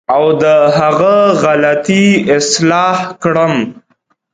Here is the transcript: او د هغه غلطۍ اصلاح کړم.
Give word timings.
او 0.15 0.23
د 0.41 0.45
هغه 0.77 1.15
غلطۍ 1.43 2.05
اصلاح 2.37 2.97
کړم. 3.23 3.53